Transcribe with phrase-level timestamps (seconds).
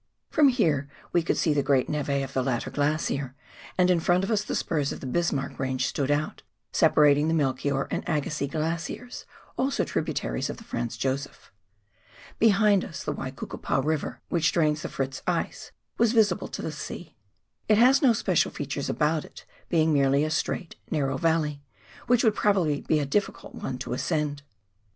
[0.31, 3.35] From here we could see the great neve of the latter glacier,
[3.77, 7.35] and in front of us the spurs of the Bismarck range stood out, separating the
[7.35, 9.25] Melchior and Agassiz Glaciers,
[9.57, 11.51] also tributaries of the Franz Josef.
[12.39, 17.15] Behind us the Waikukupa River, which drains the Fritz ice, was visible to the sea;
[17.69, 21.61] it has no special features about it, being merely a straight, narrow valley,
[22.07, 24.41] which would probably be a difficult one to ascend.